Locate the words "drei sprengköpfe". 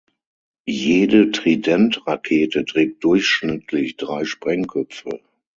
3.97-5.19